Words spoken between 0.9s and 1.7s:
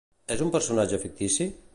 fictici?